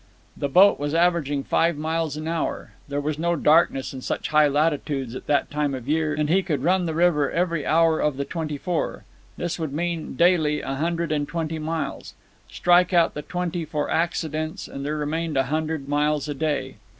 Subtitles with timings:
[0.35, 2.71] The boat was averaging five miles an hour.
[2.87, 6.27] There was no darkness in such high latitudes at that time of the year, and
[6.27, 9.03] he could run the river every hour of the twenty four.
[9.37, 12.15] This would mean, daily, a hundred and twenty miles.
[12.49, 16.77] Strike out the twenty for accidents, and there remained a hundred miles a day.